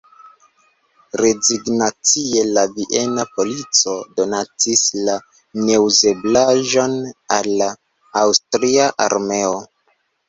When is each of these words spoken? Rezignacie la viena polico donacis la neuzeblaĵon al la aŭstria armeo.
Rezignacie 1.19 2.45
la 2.55 2.63
viena 2.77 3.25
polico 3.35 3.93
donacis 4.21 4.81
la 5.09 5.19
neuzeblaĵon 5.69 6.97
al 7.39 7.51
la 7.63 7.69
aŭstria 8.25 8.91
armeo. 9.09 9.55